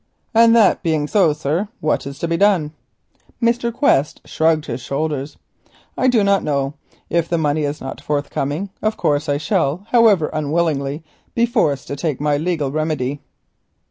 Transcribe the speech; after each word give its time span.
"And 0.33 0.55
that 0.55 0.81
being 0.81 1.05
so, 1.05 1.31
sir, 1.31 1.67
what 1.79 2.07
is 2.07 2.17
to 2.17 2.27
be 2.27 2.35
done?" 2.35 2.73
Mr. 3.39 3.71
Quest 3.71 4.19
shrugged 4.25 4.65
his 4.65 4.81
shoulders. 4.81 5.37
"I 5.95 6.07
do 6.07 6.23
not 6.23 6.43
know. 6.43 6.73
If 7.11 7.29
the 7.29 7.37
money 7.37 7.65
is 7.65 7.79
not 7.79 8.01
forthcoming, 8.01 8.71
of 8.81 8.97
course 8.97 9.29
I 9.29 9.37
shall, 9.37 9.85
however 9.91 10.31
unwillingly, 10.33 11.03
be 11.35 11.45
forced 11.45 11.85
to 11.89 11.95
take 11.95 12.19
my 12.19 12.35
legal 12.37 12.71
remedy." 12.71 13.21